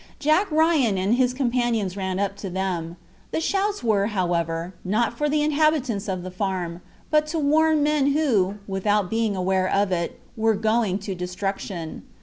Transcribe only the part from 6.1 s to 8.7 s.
the farm, but to warn men who,